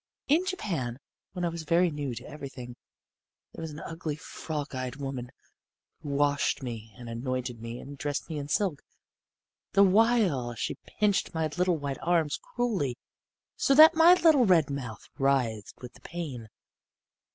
[0.27, 0.97] In Japan,
[1.33, 2.75] when I was very new to everything,
[3.53, 5.29] there was an ugly frog eyed woman
[6.01, 8.81] who washed me and anointed me and dressed me in silk,
[9.73, 12.97] the while she pinched my little white arms cruelly,
[13.55, 16.47] so that my little red mouth writhed with the pain.